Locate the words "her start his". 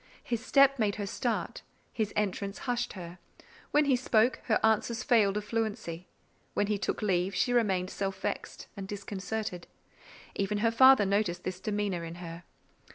0.95-2.11